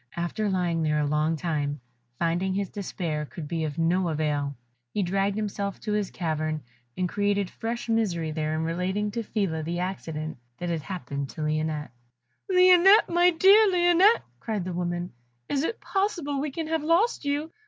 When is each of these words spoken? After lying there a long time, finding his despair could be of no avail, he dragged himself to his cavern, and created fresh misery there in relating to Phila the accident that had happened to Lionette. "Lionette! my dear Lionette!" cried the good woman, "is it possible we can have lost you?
After 0.17 0.49
lying 0.49 0.81
there 0.81 0.97
a 0.97 1.05
long 1.05 1.35
time, 1.35 1.79
finding 2.17 2.55
his 2.55 2.71
despair 2.71 3.23
could 3.23 3.47
be 3.47 3.65
of 3.65 3.77
no 3.77 4.09
avail, 4.09 4.55
he 4.95 5.03
dragged 5.03 5.35
himself 5.35 5.79
to 5.81 5.93
his 5.93 6.09
cavern, 6.09 6.63
and 6.97 7.07
created 7.07 7.51
fresh 7.51 7.87
misery 7.87 8.31
there 8.31 8.55
in 8.55 8.63
relating 8.63 9.11
to 9.11 9.21
Phila 9.21 9.61
the 9.61 9.77
accident 9.77 10.37
that 10.57 10.69
had 10.69 10.81
happened 10.81 11.29
to 11.29 11.41
Lionette. 11.43 11.91
"Lionette! 12.49 13.09
my 13.09 13.29
dear 13.29 13.67
Lionette!" 13.69 14.23
cried 14.39 14.63
the 14.63 14.71
good 14.71 14.77
woman, 14.77 15.11
"is 15.47 15.63
it 15.63 15.79
possible 15.79 16.41
we 16.41 16.49
can 16.49 16.65
have 16.65 16.81
lost 16.81 17.23
you? 17.23 17.51